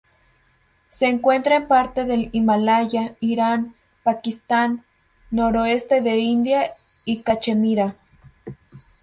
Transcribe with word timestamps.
Se 0.87 1.05
encuentra 1.05 1.57
en 1.57 1.67
parte 1.67 2.05
del 2.05 2.29
Himalaya, 2.31 3.13
Irán, 3.19 3.75
Pakistán, 4.01 4.83
noroeste 5.29 6.01
de 6.01 6.17
India 6.17 6.71
y 7.05 7.21
Cachemira. 7.21 7.93